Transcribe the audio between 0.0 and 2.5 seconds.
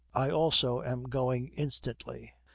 'I also am going instantly.'